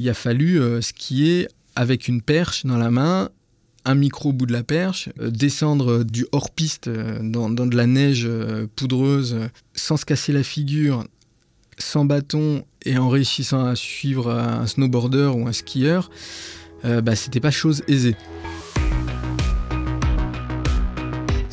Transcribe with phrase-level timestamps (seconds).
[0.00, 3.28] il a fallu skier avec une perche dans la main,
[3.84, 8.28] un micro au bout de la perche, descendre du hors-piste dans, de la neige
[8.76, 9.36] poudreuse
[9.74, 11.04] sans se casser la figure,
[11.78, 16.10] sans bâton et en réussissant à suivre un snowboarder ou un skieur,
[16.82, 18.16] bah, c'était pas chose aisée.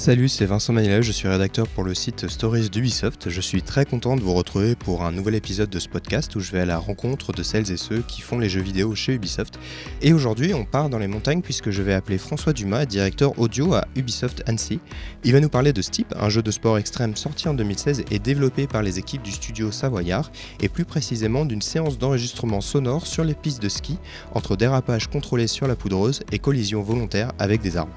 [0.08, 3.30] Salut, c'est Vincent Manila, je suis rédacteur pour le site Stories d'Ubisoft.
[3.30, 6.40] Je suis très content de vous retrouver pour un nouvel épisode de ce podcast où
[6.40, 9.16] je vais à la rencontre de celles et ceux qui font les jeux vidéo chez
[9.16, 9.60] Ubisoft.
[10.02, 13.74] Et aujourd'hui, on part dans les montagnes puisque je vais appeler François Dumas, directeur audio
[13.74, 14.80] à Ubisoft Annecy.
[15.26, 18.20] Il va nous parler de Steep, un jeu de sport extrême sorti en 2016 et
[18.20, 23.26] développé par les équipes du studio Savoyard, et plus précisément d'une séance d'enregistrement sonore sur
[23.26, 23.98] les pistes de ski
[24.34, 27.92] entre dérapage contrôlé sur la poudreuse et collision volontaire avec des arbres.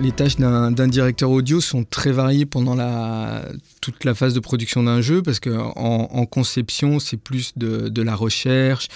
[0.00, 2.76] Les tâches d'un directeur audio sont très variées pendant
[3.80, 8.14] toute la phase de production d'un jeu parce qu'en en, conception, c'est plus de, la
[8.14, 8.88] recherche,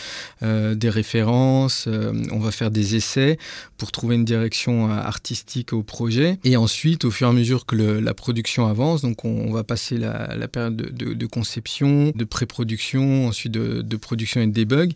[0.42, 3.38] euh, des références, euh, on va faire des essais
[3.76, 6.38] pour trouver une direction euh, artistique au projet.
[6.44, 9.98] Et ensuite, au fur et à mesure que la production avance, donc on, va passer
[9.98, 14.92] la, période de, conception, de pré-production, ensuite de, de production et de debug.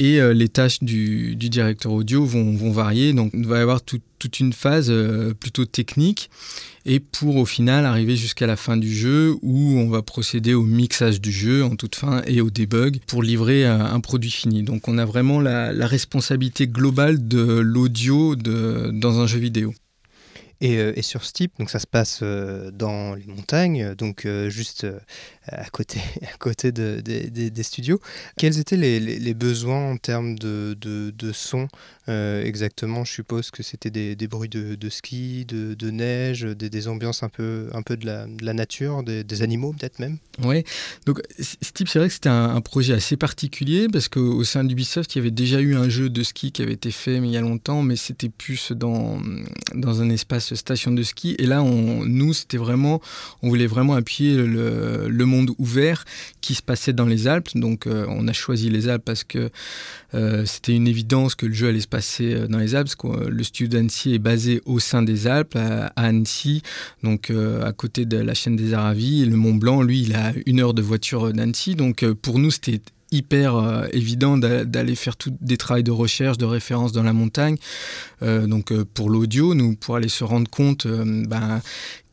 [0.00, 3.12] Et euh, les tâches du, directeur audio vont, varier.
[3.12, 6.30] Donc, il va y avoir toute une phase euh, plutôt technique.
[6.86, 10.62] Et pour au final arriver jusqu'à la fin du jeu où on va procéder au
[10.62, 14.62] mixage du jeu en toute fin et au debug pour livrer euh, un, produit fini.
[14.62, 19.74] Donc, on a vraiment la, responsabilité globale de l'audio dans un jeu vidéo.
[20.60, 24.86] Et, sur ce type, donc ça se passe dans les montagnes, donc juste
[25.52, 28.00] à côté, à côté de, des studios.
[28.36, 30.74] Quels étaient les, besoins en termes de,
[31.32, 31.68] son
[32.08, 33.04] euh, exactement?
[33.04, 37.82] Je suppose que c'était des, bruits de, ski, de, neige, des, ambiances un peu, un
[37.82, 40.18] peu de, la, nature, des, animaux peut-être même?
[40.42, 40.64] Oui,
[41.06, 41.20] donc
[41.74, 45.20] type c'est vrai que c'était un, projet assez particulier parce qu'au sein d'Ubisoft, il y
[45.20, 47.82] avait déjà eu un jeu de ski qui avait été fait il y a longtemps,
[47.82, 49.20] mais c'était plus dans,
[49.74, 51.34] dans un espace station de ski.
[51.38, 53.00] Et là, on, nous, c'était vraiment,
[53.42, 56.04] on voulait vraiment appuyer le, monde ouvert
[56.40, 57.50] qui se passait dans les Alpes.
[57.54, 59.50] Donc euh, on a choisi les Alpes parce que
[60.14, 62.88] euh, c'était une évidence que le jeu allait se passer euh, dans les Alpes.
[63.04, 66.62] Le studio d'Annecy est basé au sein des Alpes, à, Annecy,
[67.02, 69.24] donc à côté de la chaîne des Aravis.
[69.24, 71.74] le Mont Blanc, lui, il a une heure de voiture d'Annecy.
[71.74, 72.80] Donc pour nous, c'était
[73.12, 77.56] hyper évident d'aller faire tout des travaux de recherche, de référence dans la montagne.
[78.20, 81.60] donc pour l'audio, nous pour aller se rendre compte, ben,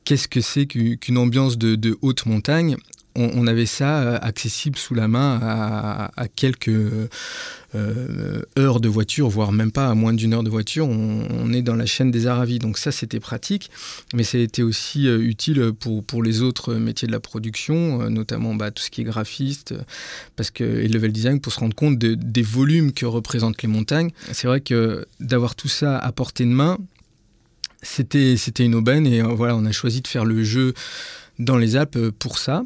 [0.07, 2.77] qu'est-ce que c'est qu'une ambiance de, haute montagne
[3.17, 9.51] on, avait ça euh, accessible sous la main à, quelques euh, heures de voiture, voire
[9.51, 10.87] même pas à moins d'une heure de voiture.
[10.87, 13.71] On, est dans la chaîne des Aravis, donc ça c'était pratique,
[14.13, 18.83] mais été aussi euh, utile pour, les autres métiers de la production, notamment bah, tout
[18.83, 19.73] ce qui est graphiste,
[20.35, 24.11] parce que et level design pour se rendre compte des volumes que représentent les montagnes.
[24.31, 26.77] C'est vrai que d'avoir tout ça à portée de main,
[27.81, 30.73] c'était c'était une aubaine et voilà, on a choisi de faire le jeu
[31.39, 32.63] dans les Alpes pour ça.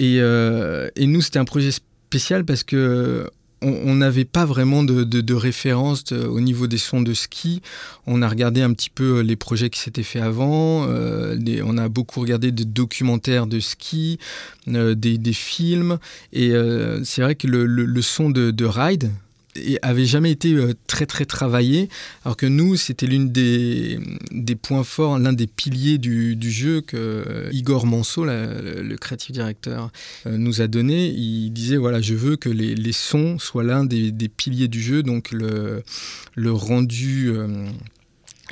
[0.00, 3.30] Euh, et, nous, c'était un projet spécial parce que
[3.64, 7.62] on n'avait pas vraiment de, de, référence au niveau des sons de ski.
[8.08, 10.84] On a regardé un petit peu les projets qui s'étaient faits avant.
[10.88, 14.18] Euh, on a beaucoup regardé des documentaires de ski,
[14.66, 15.98] euh, des, films.
[16.32, 16.50] Et
[17.04, 19.08] c'est vrai que le, le son de, de, Ride, et
[19.82, 21.88] avait jamais été euh, très très travaillé,
[22.24, 23.98] alors que nous, c'était l'une des,
[24.30, 29.90] des points forts, l'un des piliers du, jeu que euh, Igor Manso, le créatif directeur,
[30.26, 31.08] euh, nous a donné.
[31.08, 34.80] Il disait, voilà, je veux que les, les sons soient l'un des, des, piliers du
[34.80, 35.82] jeu, donc le,
[36.34, 37.32] le rendu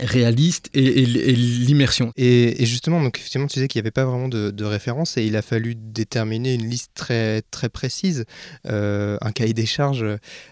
[0.02, 2.12] réaliste et, l'immersion.
[2.16, 5.36] Et, justement, donc effectivement, tu disais qu'il n'y avait pas vraiment de, référence et il
[5.36, 8.24] a fallu déterminer une liste très, très précise,
[8.66, 10.04] euh, un cahier des charges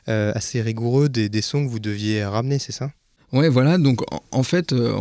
[0.09, 2.91] euh, assez rigoureux des, des, sons que vous deviez ramener, c'est ça?
[3.33, 3.79] Ouais, voilà.
[3.79, 4.01] Donc,
[4.33, 4.93] en, fait, euh,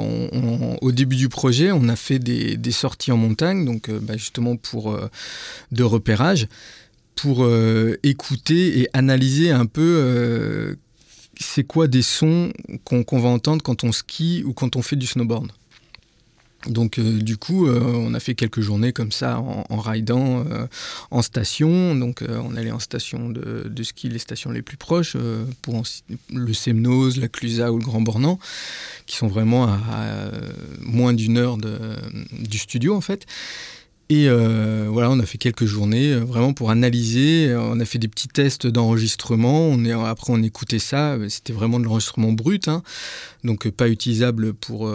[0.81, 4.57] au début du projet, on a fait des, des sorties en montagne, donc bah, justement
[4.57, 4.99] pour
[5.71, 6.47] de repérage,
[7.15, 7.49] pour
[8.03, 10.77] écouter et analyser un peu
[11.39, 12.51] c'est quoi des sons
[12.83, 15.51] qu'on va entendre quand on skie ou quand on fait du snowboard?
[16.65, 20.67] Donc euh, du coup, euh, on a fait quelques journées comme ça en, ridant euh,
[21.11, 21.95] en station.
[21.95, 25.15] Donc on allait en station de, ski, les stations les plus proches,
[25.61, 25.83] pour
[26.33, 28.39] le Semnose, la Clusa ou le Grand Bornand,
[29.05, 30.31] qui sont vraiment à,
[30.81, 33.25] moins d'une heure du studio en fait.
[34.09, 37.49] Et euh, voilà, on a fait quelques journées euh, vraiment pour analyser.
[37.49, 39.77] Euh, on a fait des petits tests d'enregistrement.
[40.05, 41.17] Après, on écoutait ça.
[41.27, 42.83] C'était vraiment de l'enregistrement brut, hein,
[43.43, 44.91] donc pas utilisable pour,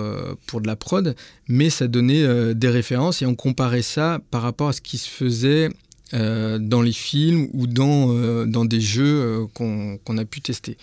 [0.46, 1.14] pour de la prod,
[1.48, 5.08] mais ça donnait des références et on comparait ça par rapport à ce qui se
[5.08, 5.68] faisait
[6.12, 10.76] dans les films ou dans, dans des jeux qu'on a pu tester.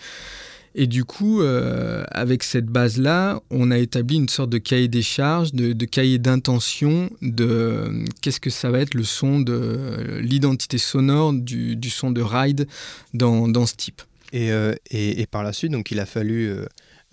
[0.74, 5.52] Et du coup, avec cette base-là, on a établi une sorte de cahier des charges,
[5.52, 11.90] de, cahier d'intention de qu'est-ce que ça va être le son de l'identité sonore du,
[11.90, 12.68] son de ride
[13.14, 14.02] dans, dans ce type.
[14.32, 14.50] Et,
[14.90, 16.54] et, par la suite, donc il a fallu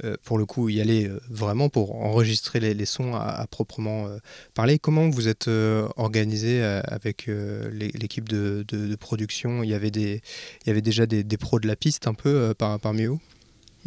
[0.03, 4.17] euh, pour le coup y aller euh, vraiment pour enregistrer les, sons à, proprement euh,
[4.53, 4.77] parler.
[4.77, 5.49] Comment vous êtes
[5.95, 9.63] organisé avec l'équipe de, production?
[9.63, 10.21] Il y, avait des,
[10.63, 13.19] il y avait déjà des, pros de la piste un peu par, parmi vous?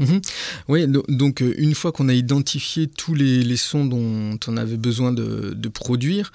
[0.00, 0.20] Mhm.
[0.68, 5.12] Oui, donc euh, une fois qu'on a identifié tous les, sons dont on avait besoin
[5.12, 6.32] de, produire,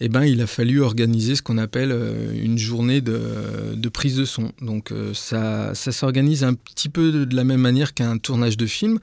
[0.00, 4.24] eh ben, il a fallu organiser ce qu'on appelle euh, une journée de, prise de
[4.24, 4.50] son.
[4.60, 8.98] Donc euh, ça, s'organise un petit peu de la même manière qu'un tournage de film.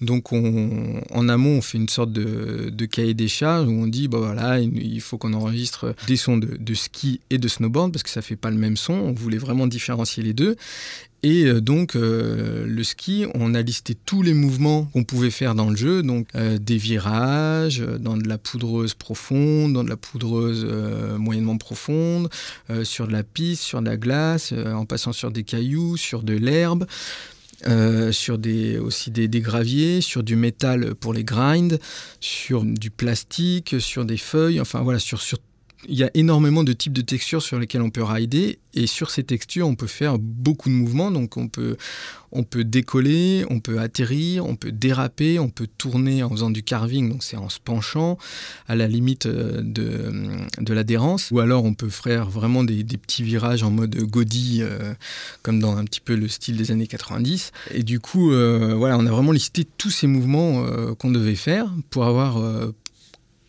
[0.00, 4.18] Donc en amont, on fait une sorte de, cahier des charges où on dit, bah
[4.18, 8.10] voilà, il faut qu'on enregistre des sons de, de, ski et de snowboard parce que
[8.10, 8.94] ça fait pas le même son.
[8.94, 10.56] On voulait vraiment différencier les deux.
[11.22, 15.54] Et euh, donc, euh, le ski, on a listé tous les mouvements qu'on pouvait faire
[15.54, 19.96] dans le jeu, donc euh, des virages, dans de la poudreuse profonde, dans de la
[19.96, 20.66] poudreuse
[21.18, 22.28] moyennement profonde,
[22.84, 26.34] sur de la piste, sur de la glace, en passant sur des cailloux, sur de
[26.34, 26.86] l'herbe.
[28.12, 31.78] sur des, aussi des, graviers, sur du métal pour les grinds,
[32.20, 35.38] sur du plastique, sur des feuilles, enfin voilà, sur, sur
[35.88, 39.10] il y a énormément de types de textures sur lesquelles on peut rider et sur
[39.10, 41.10] ces textures on peut faire beaucoup de mouvements.
[41.10, 41.76] Donc on peut
[42.32, 46.62] on peut décoller, on peut atterrir, on peut déraper, on peut tourner en faisant du
[46.62, 48.18] carving donc c'est en se penchant
[48.68, 50.12] à la limite euh, de,
[50.58, 51.30] de l'adhérence.
[51.30, 54.94] Ou alors on peut faire vraiment des, petits virages en mode Gaudi euh,
[55.42, 58.98] comme dans un petit peu le style des années 90 et du coup euh, voilà
[58.98, 60.64] on a vraiment listé tous ces mouvements
[60.98, 62.38] qu'on devait faire pour avoir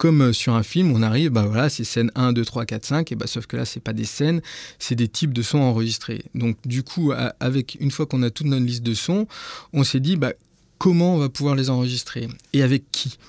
[0.02, 2.86] comme euh, sur un film, on arrive, bah voilà, c'est scène 1, 2, 3, 4,
[2.88, 4.42] 5, et bah, sauf que là, c'est pas des scènes,
[4.80, 6.24] c'est des types de sons enregistrés.
[6.34, 9.28] Donc, du coup, avec une fois qu'on a toute notre liste de sons,
[9.74, 10.34] on s'est dit, bah,
[10.80, 13.20] comment on va pouvoir les enregistrer et avec qui?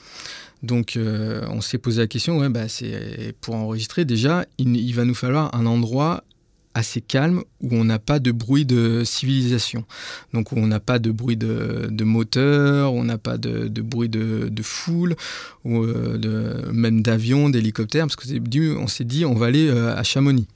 [0.63, 5.05] Donc euh, on s'est posé la question, ouais, bah, c'est pour enregistrer déjà, il, va
[5.05, 6.25] nous falloir un endroit
[6.75, 9.85] assez calme où on n'a pas de bruit de civilisation.
[10.33, 14.63] Donc où on n'a pas de bruit de, moteur, on n'a pas de, bruit de,
[14.63, 15.17] foule,
[15.65, 19.97] ou euh, de, même d'avion, d'hélicoptère, parce que on s'est dit on va aller euh,
[19.97, 20.47] à Chamonix.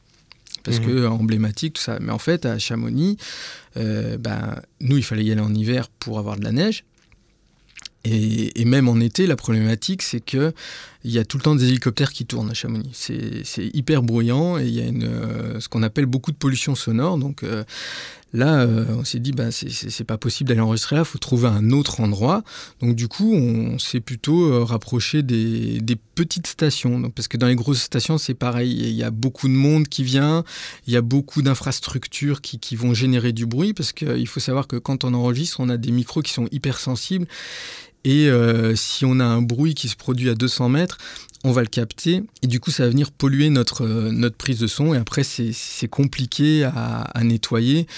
[0.65, 0.87] Parce mmh.
[0.87, 1.99] que emblématique, tout ça.
[2.01, 3.19] Mais en fait, à Chamonix,
[3.77, 6.85] euh, ben, nous, il fallait y aller en hiver pour avoir de la neige.
[8.09, 10.53] Et, même en été, la problématique, c'est que
[11.05, 12.91] il y a tout le temps des hélicoptères qui tournent à Chamonix.
[12.93, 17.17] C'est hyper bruyant et il y a euh, ce qu'on appelle beaucoup de pollution sonore.
[17.17, 17.63] Donc euh,
[18.33, 21.47] là, euh, on s'est dit, bah, c'est pas possible d'aller enregistrer là, il faut trouver
[21.47, 22.43] un autre endroit.
[22.81, 26.99] Donc du coup, on s'est plutôt rapproché des, des, petites stations.
[26.99, 28.73] Donc, parce que dans les grosses stations, c'est pareil.
[28.73, 30.45] Il y a beaucoup de monde qui vient,
[30.87, 33.75] il y a beaucoup d'infrastructures qui, qui, vont générer du bruit.
[33.75, 36.79] Parce qu'il faut savoir que quand on enregistre, on a des micros qui sont hyper
[36.79, 37.27] sensibles
[38.07, 40.97] et euh, si on a un bruit qui se produit à 200 mètres,
[41.43, 44.61] on va le capter et du coup ça va venir polluer notre, euh, notre prise
[44.61, 47.89] de son et après c'est compliqué à, nettoyer,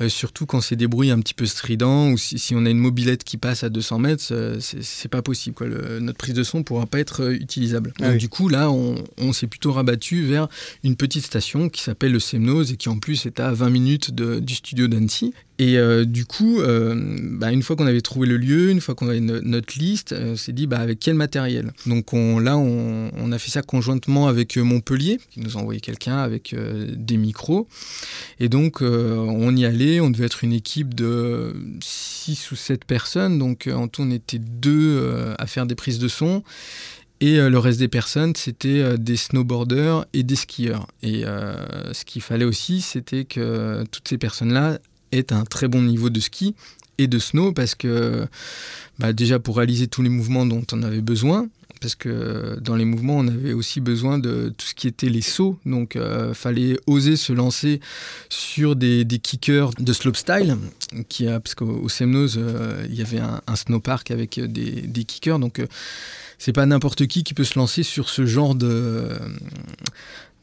[0.00, 2.78] euh, surtout quand c'est des bruits un petit peu stridents ou si, on a une
[2.78, 4.22] mobilette qui passe à 200 mètres,
[4.60, 5.56] c'est pas possible.
[5.56, 5.66] Quoi.
[6.00, 7.92] notre prise de son ne pourra pas être utilisable.
[8.00, 10.46] Ah du coup là on, on s'est plutôt rabattu vers
[10.84, 14.14] une petite station qui s'appelle le Semnose et qui en plus est à 20 minutes
[14.14, 18.36] du studio d'Annecy et euh, du coup, euh, bah, une fois qu'on avait trouvé le
[18.36, 21.72] lieu, une fois qu'on avait notre liste, euh, on s'est dit bah, avec quel matériel?
[21.86, 26.18] Donc on, là, on, a fait ça conjointement avec Montpellier, qui nous a envoyé quelqu'un
[26.18, 27.66] avec des micros.
[28.38, 33.38] Et donc on y allait, on devait être une équipe de 6 ou 7 personnes.
[33.38, 36.44] Donc en tout, on était deux à faire des prises de son.
[37.20, 40.86] Et le reste des personnes, c'était des snowboarders et des skieurs.
[41.02, 44.78] Et ce qu'il fallait aussi, c'était que toutes ces personnes-là
[45.12, 46.54] est un très bon niveau de ski
[46.98, 48.26] et de snow parce que
[48.98, 51.48] bah, déjà pour réaliser tous les mouvements dont on avait besoin,
[51.80, 55.20] parce que dans les mouvements, on avait aussi besoin de tout ce qui était les
[55.20, 55.58] sauts.
[55.66, 57.80] Donc, euh, fallait oser se lancer
[58.28, 60.56] sur des, kickers de slopestyle,
[61.08, 65.38] qui parce qu'au Semnose, euh, il y avait un, un snowpark avec des, des kickers.
[65.38, 65.66] Donc, euh,
[66.38, 69.10] c'est pas n'importe qui qui peut se lancer sur ce genre de,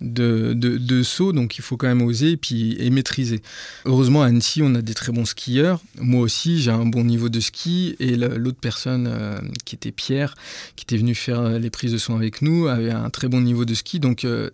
[0.03, 3.41] de, de, saut, donc il faut quand même oser et, puis, et maîtriser.
[3.85, 5.81] Heureusement, à Annecy, on a des très bons skieurs.
[5.97, 7.95] Moi aussi, j'ai un bon niveau de ski.
[7.99, 10.35] Et l'autre personne, euh, qui était Pierre,
[10.75, 13.65] qui était venu faire les prises de son avec nous, avait un très bon niveau
[13.65, 13.99] de ski.
[13.99, 14.49] Donc euh,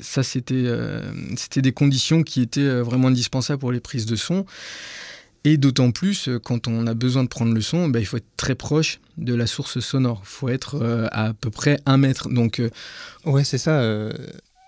[0.00, 1.02] ça, c'était euh,
[1.56, 4.44] des conditions qui étaient vraiment indispensables pour les prises de son.
[5.44, 8.36] Et d'autant plus, quand on a besoin de prendre le son, ben, il faut être
[8.36, 10.20] très proche de la source sonore.
[10.24, 12.28] Il faut être à, à peu près un mètre.
[12.28, 12.60] Donc,
[13.24, 14.10] ouais, c'est ça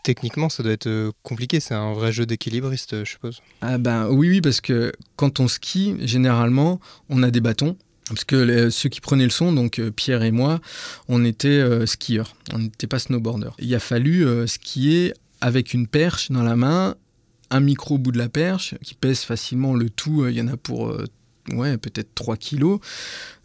[0.02, 1.60] techniquement, ça doit être compliqué.
[1.60, 3.40] C'est un vrai jeu d'équilibriste, je suppose.
[3.60, 7.76] Ah ben oui, oui, parce que quand on skie, généralement, on a des bâtons.
[8.08, 10.60] Parce que ceux qui prenaient le son, donc Pierre et moi,
[11.08, 13.54] on était skieurs, on n'était pas snowboarders.
[13.58, 16.96] Il a fallu skier avec une perche dans la main,
[17.50, 20.26] un micro au bout de la perche qui pèse facilement le tout.
[20.26, 20.94] Il y en a pour
[21.50, 22.80] ouais, peut-être 3 kilos.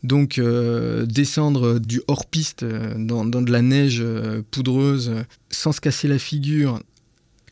[0.04, 5.14] Donc euh, descendre du hors-piste euh, dans, de la neige euh, poudreuse
[5.50, 6.82] sans se casser la figure,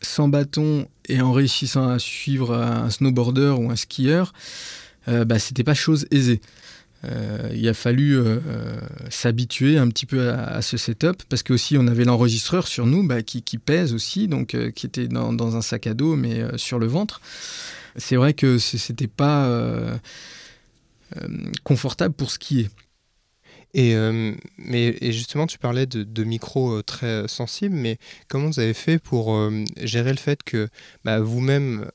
[0.02, 4.34] sans bâton et en réussissant à suivre un snowboarder ou un skieur,
[5.08, 6.42] bah, c'était pas chose aisée.
[7.54, 8.20] Il a fallu
[9.10, 13.06] s'habituer un petit peu à, ce setup parce que aussi on avait l'enregistreur sur nous
[13.06, 16.80] bah, qui, pèse aussi, donc qui était dans, dans, un sac à dos mais sur
[16.80, 17.22] le ventre.
[17.98, 19.48] C'est vrai que c'était pas
[21.18, 21.28] euh,
[21.64, 22.70] confortable pour skier.
[23.76, 27.98] Et, euh, mais, justement, tu parlais de, de micros euh, très sensibles, mais
[28.30, 29.38] comment vous avez fait pour
[29.82, 30.70] gérer le fait que
[31.04, 31.90] bah, vous-même,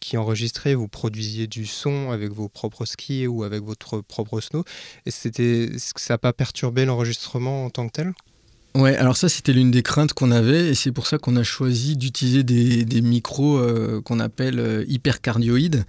[0.00, 4.64] qui enregistrez, vous produisiez du son avec vos propres skis ou avec votre propre snow?
[5.06, 8.12] Et c'était, ça n'a pas perturbé l'enregistrement en tant que tel?
[8.74, 11.42] Ouais, alors ça c'était l'une des craintes qu'on avait et c'est pour ça qu'on a
[11.42, 15.84] choisi d'utiliser des, micros euh, qu'on appelle euh, hypercardioïdes.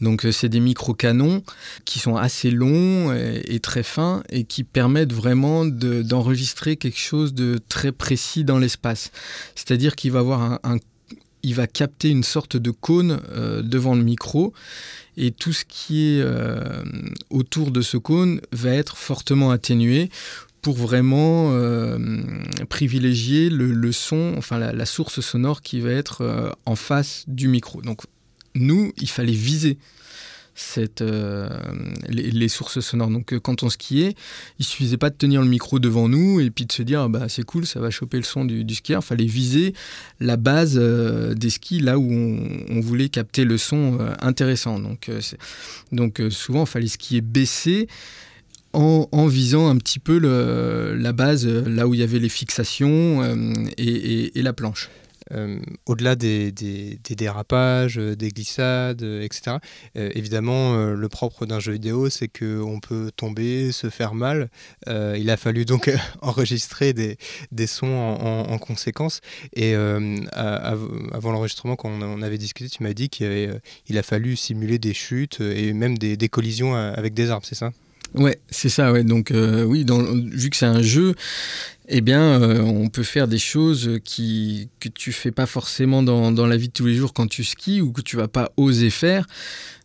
[0.00, 1.42] Donc euh, c'est des micros canons
[1.84, 7.60] qui sont assez longs et, très fins et qui permettent vraiment d'enregistrer quelque chose de
[7.68, 9.10] très précis dans l'espace.
[9.56, 10.78] C'est-à-dire qu'il va avoir un,
[11.42, 13.20] il va capter une sorte de cône
[13.62, 14.52] devant le micro
[15.16, 16.24] et tout ce qui est
[17.30, 20.10] autour de ce cône va être fortement atténué
[20.62, 21.98] pour vraiment euh,
[22.68, 27.80] privilégier le, son, enfin la, source sonore qui va être euh, en face du micro.
[27.82, 28.02] Donc
[28.54, 29.78] nous, il fallait viser
[31.00, 31.48] euh,
[32.08, 33.08] les, sources sonores.
[33.08, 34.14] Donc quand on skiait,
[34.58, 37.30] il suffisait pas de tenir le micro devant nous et puis de se dire bah
[37.30, 39.00] c'est cool, ça va choper le son du, skieur.
[39.02, 39.72] Il fallait viser
[40.18, 44.78] la base des skis là où on, voulait capter le son intéressant.
[44.78, 45.10] Donc,
[45.92, 47.88] donc souvent il fallait skier baissé
[48.72, 53.22] en, visant un petit peu la base, euh, là où il y avait les fixations
[53.22, 54.88] euh, et, la planche.
[55.32, 56.50] Euh, au-delà des,
[57.10, 59.58] dérapages, des glissades, etc.
[59.94, 64.48] évidemment, le propre d'un jeu vidéo, c'est qu'on peut tomber, se faire mal.
[64.88, 65.88] il a fallu donc
[66.20, 69.20] enregistrer des, sons en, conséquence.
[69.54, 74.94] Et avant l'enregistrement, quand on, avait discuté, tu m'as dit qu'il a fallu simuler des
[74.94, 77.70] chutes et même des collisions avec des arbres, c'est ça?
[78.14, 79.04] Ouais, c'est ça, ouais.
[79.04, 79.84] Donc, euh, oui,
[80.32, 81.14] vu que c'est un jeu,
[81.88, 86.32] eh bien, euh, on peut faire des choses qui, que tu fais pas forcément dans,
[86.32, 88.52] dans, la vie de tous les jours quand tu skis ou que tu vas pas
[88.56, 89.26] oser faire.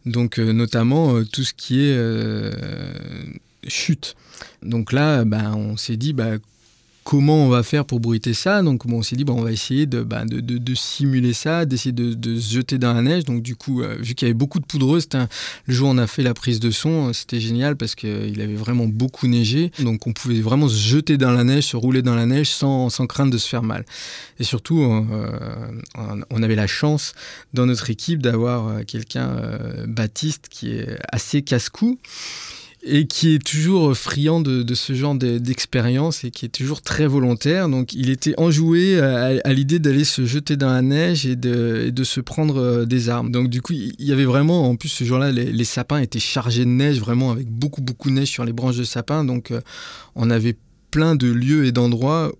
[0.05, 2.51] Donc, euh, notamment tout ce qui est
[3.67, 4.15] chute.
[4.61, 6.37] Donc là, ben, on s'est dit, bah,
[7.05, 9.51] comment on va faire pour bruiter ça Donc bon, on s'est dit, bon, on va
[9.51, 13.25] essayer de, bah, de, de, simuler ça, d'essayer de, de, se jeter dans la neige.
[13.25, 15.99] Donc du coup, euh, vu qu'il y avait beaucoup de poudreuse, le jour où on
[15.99, 19.27] a fait la prise de son, euh, c'était génial parce qu'il euh, avait vraiment beaucoup
[19.27, 19.71] neigé.
[19.79, 22.89] Donc on pouvait vraiment se jeter dans la neige, se rouler dans la neige sans,
[23.07, 23.85] crainte de se faire mal.
[24.39, 27.13] Et surtout, on avait la chance
[27.53, 29.35] dans notre équipe d'avoir quelqu'un,
[29.87, 31.99] Baptiste, qui est assez casse-cou
[32.85, 37.67] et qui est toujours friand de, ce genre d'expérience et qui est toujours très volontaire.
[37.67, 42.21] Donc il était enjoué à, l'idée d'aller se jeter dans la neige et de, se
[42.21, 43.31] prendre euh, des armes.
[43.31, 46.63] Donc du coup, il y avait vraiment, en plus ce jour-là, les, sapins étaient chargés
[46.63, 49.25] de neige, vraiment avec beaucoup beaucoup de neige sur les branches de sapins.
[49.25, 49.61] Donc euh,
[50.13, 50.55] on avait
[50.91, 52.31] plein de lieux et d'endroits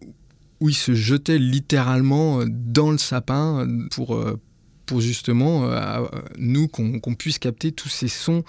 [0.62, 4.40] où il se jetait littéralement dans le sapin pour, euh,
[4.86, 6.06] pour justement, euh,
[6.38, 8.44] nous, qu'on puisse capter tous ces sons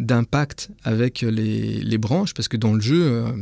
[0.00, 3.32] d'impact avec les, branches, parce que dans le jeu, euh,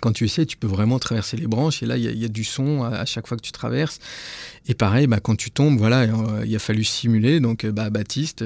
[0.00, 2.44] quand tu essaies, tu peux vraiment traverser les branches, et là, il y, a du
[2.44, 3.98] son à, chaque fois que tu traverses.
[4.66, 8.44] Et pareil, bah, quand tu tombes, voilà, euh, il a fallu simuler, donc bah, Baptiste...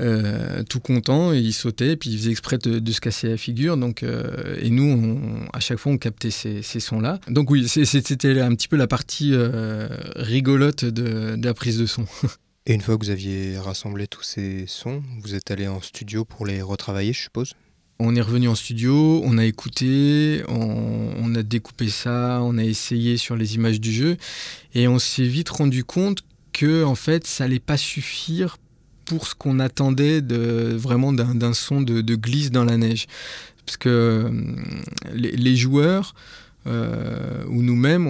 [0.00, 3.76] Euh, tout content et il sautait puis il faisait exprès de, se casser la figure
[3.76, 8.40] donc euh, et nous à chaque fois on captait ces, sons là donc oui c'était
[8.40, 9.86] un petit peu la partie euh,
[10.16, 12.06] rigolote de, la prise de son.
[12.66, 16.24] Et une fois que vous aviez rassemblé tous ces sons vous êtes allé en studio
[16.24, 17.54] pour les retravailler je suppose?
[18.00, 22.64] On est revenu en studio, on a écouté, on, on, a découpé ça, on a
[22.64, 24.16] essayé sur les images du jeu,
[24.74, 28.56] et on s'est vite rendu compte que en fait, ça allait pas suffire
[29.04, 33.06] pour ce qu'on attendait de, vraiment d'un son de, glisse dans la neige.
[33.64, 34.30] Parce que euh,
[35.14, 36.14] les, joueurs
[36.66, 38.06] euh, ou nous-mêmes,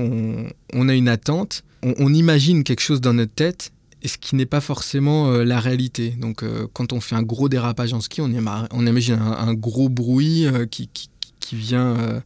[0.73, 3.73] on, a une attente, on, imagine quelque chose dans notre tête,
[4.03, 6.11] et ce qui n'est pas forcément euh, la réalité.
[6.11, 10.89] Donc quand on fait un gros dérapage en ski, on, imagine un, gros bruit qui,
[10.89, 11.09] qui
[11.53, 12.21] vient euh,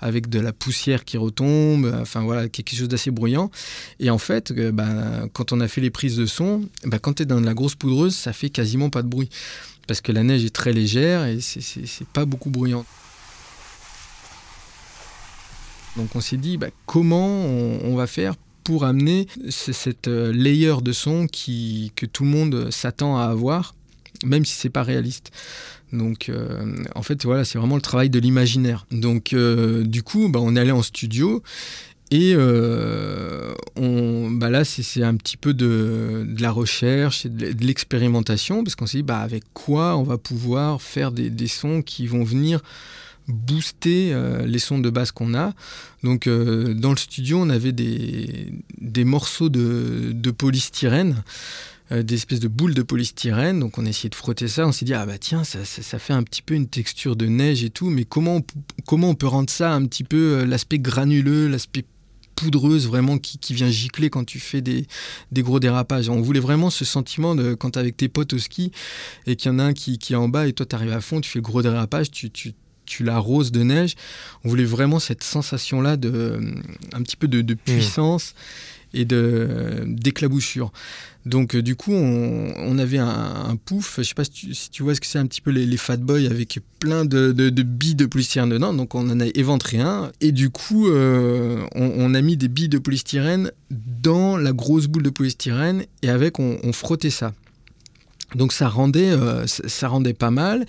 [0.00, 3.50] avec de la poussière qui retombe, enfin voilà, quelque chose d'assez bruyant.
[4.00, 7.14] Et en fait, euh, bah, quand on a fait les prises de son, bah, quand
[7.14, 9.28] tu es dans de la grosse poudreuse, ça fait quasiment pas de bruit.
[9.86, 12.86] Parce que la neige est très légère et c'est pas beaucoup bruyant.
[15.96, 20.92] Donc on s'est dit, bah, comment on, va faire pour amener cette euh, layer de
[20.92, 23.74] son qui, que tout le monde s'attend à avoir,
[24.24, 25.30] même si c'est pas réaliste.
[25.94, 28.86] Donc, euh, en fait, voilà, c'est vraiment le travail de l'imaginaire.
[28.90, 31.42] Donc, euh, du coup, bah, on est allé en studio
[32.10, 32.36] et
[33.76, 38.86] on, bah là, c'est un petit peu de, la recherche et de, l'expérimentation, parce qu'on
[38.86, 42.60] s'est dit, bah, avec quoi on va pouvoir faire des, sons qui vont venir
[43.26, 45.54] booster euh, les sons de basse qu'on a.
[46.02, 51.22] Donc euh, dans le studio, on avait des, morceaux de polystyrène,
[51.92, 53.60] euh, des espèces de boules de polystyrène.
[53.60, 54.66] Donc on a essayé de frotter ça.
[54.66, 57.26] On s'est dit, ah bah tiens, ça, ça, fait un petit peu une texture de
[57.26, 58.42] neige et tout, mais comment on,
[58.86, 61.84] comment on peut rendre ça un petit peu l'aspect granuleux, l'aspect
[62.36, 64.86] poudreuse vraiment qui, qui, vient gicler quand tu fais des,
[65.30, 66.08] des, gros dérapages?
[66.08, 68.72] On voulait vraiment ce sentiment de quand tu es avec tes potes au ski
[69.26, 70.92] et qu'il y en a un qui, qui est en bas et toi tu arrives
[70.92, 72.54] à fond, tu fais le gros dérapage, tu, tu
[72.86, 73.94] tu l'arroses de neige.
[74.44, 76.38] On voulait vraiment cette sensation-là de
[76.92, 77.56] un petit peu de, mmh.
[77.56, 78.34] puissance
[78.94, 80.72] et de d'éclaboussure.
[81.26, 85.00] Donc euh, du coup, on, avait un, pouf, je sais pas si tu, vois ce
[85.00, 87.32] que c'est un petit peu les, fat boys avec plein de,
[87.62, 88.74] billes de polystyrène dedans.
[88.74, 92.68] Donc on en a éventré un et du coup, euh, on, a mis des billes
[92.68, 97.32] de polystyrène dans la grosse boule de polystyrène et avec on frottait ça.
[98.34, 100.66] Donc ça rendait, euh, ça rendait pas mal,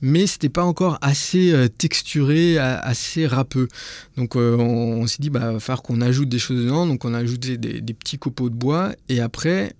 [0.00, 3.68] mais c'était pas encore assez euh, texturé, assez râpeux.
[4.16, 6.86] Donc euh, on, s'est dit, bah, va falloir qu'on ajoute des choses dedans.
[6.86, 8.92] Donc on a ajouté des, petits copeaux de bois.
[9.08, 9.74] Et après,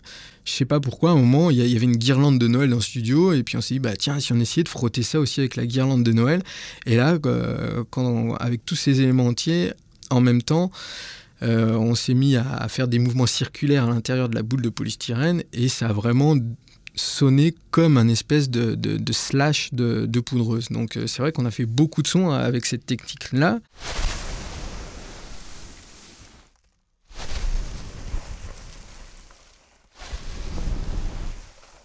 [0.45, 2.77] je sais pas pourquoi, à un moment, il y, avait une guirlande de Noël dans
[2.77, 3.33] le studio.
[3.33, 5.57] Et puis on s'est dit, bah, tiens, si on essayait de frotter ça aussi avec
[5.57, 6.43] la guirlande de Noël.
[6.87, 7.19] Et là,
[8.41, 9.73] avec tous ces éléments entiers,
[10.09, 10.71] en même temps,
[11.43, 15.43] on s'est mis à, faire des mouvements circulaires à l'intérieur de la boule de polystyrène
[15.53, 16.35] et ça a vraiment
[16.97, 20.69] sonner comme un espèce de, slash de, poudreuse.
[20.71, 23.61] Donc euh, c'est vrai qu'on a fait beaucoup de sons avec cette technique-là.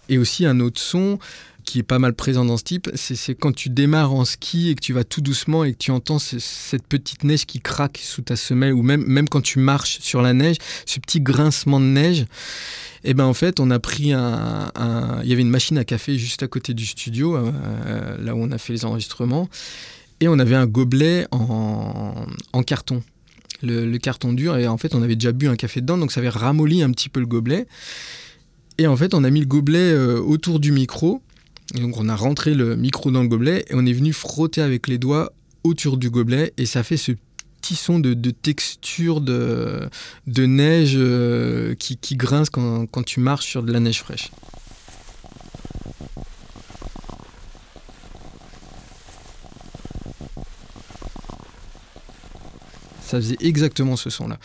[0.08, 1.18] Et aussi un autre son
[1.64, 4.74] qui est pas mal présent dans ce type, c'est quand tu démarres en ski et
[4.74, 8.22] que tu vas tout doucement et que tu entends cette petite neige qui craque sous
[8.22, 11.86] ta semelle ou même, même quand tu marches sur la neige, ce petit grincement de
[11.86, 12.26] neige.
[13.04, 14.70] Et eh ben en fait, on a pris un,
[15.24, 18.38] il y avait une machine à café juste à côté du studio, euh, là où
[18.38, 19.48] on a fait les enregistrements,
[20.20, 22.14] et on avait un gobelet en,
[22.64, 23.02] carton.
[23.60, 26.12] Le, le, carton dur, et en fait, on avait déjà bu un café dedans, donc
[26.12, 27.66] ça avait ramolli un petit peu le gobelet.
[28.78, 31.22] Et en fait, on a mis le gobelet euh, autour du micro,
[31.74, 34.88] donc on a rentré le micro dans le gobelet, et on est venu frotter avec
[34.88, 35.32] les doigts
[35.64, 37.12] autour du gobelet, et ça fait ce
[37.60, 39.88] petit son de, texture de,
[40.26, 44.30] neige euh, qui, grince quand, tu marches sur de la neige fraîche.
[53.02, 54.38] Ça faisait exactement ce son-là.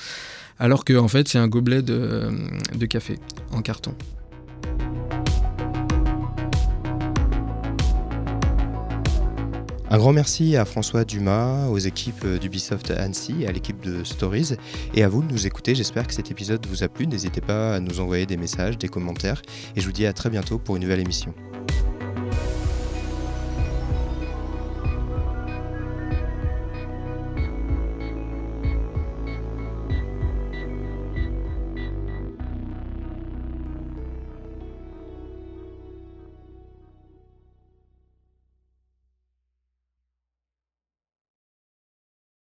[0.60, 3.18] Alors que fait c'est un gobelet de café
[3.52, 3.96] en carton.
[9.89, 14.56] Un grand merci à François Dumas, aux équipes d'Ubisoft Annecy, à l'équipe de Stories
[14.93, 15.76] et à vous de nous écouter.
[15.76, 17.08] J'espère que cet épisode vous a plu.
[17.08, 19.41] N'hésitez pas à nous envoyer des messages, des commentaires
[19.78, 21.34] et je vous dis à très bientôt pour une nouvelle émission.